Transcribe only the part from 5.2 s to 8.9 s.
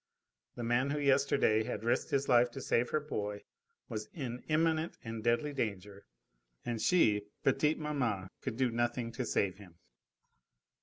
deadly danger, and she petite maman could do